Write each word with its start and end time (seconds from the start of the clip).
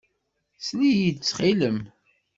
Sel-iyi-d, 0.65 1.17
ttxil-m. 1.19 1.79